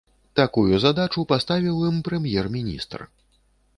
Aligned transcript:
Такую 0.39 0.79
задачу 0.85 1.25
паставіў 1.33 1.85
ім 1.91 2.01
прэм'ер-міністр. 2.07 2.99